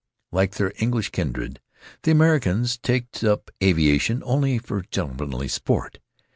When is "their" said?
0.55-0.73